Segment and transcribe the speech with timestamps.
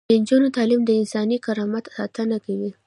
[0.09, 2.71] د نجونو تعلیم د انساني کرامت ساتنه کوي.